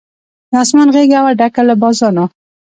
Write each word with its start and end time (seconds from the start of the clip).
د 0.51 0.53
آسمان 0.63 0.87
غېږه 0.95 1.19
وه 1.23 1.31
ډکه 1.39 1.61
له 1.69 1.75
بازانو 1.81 2.25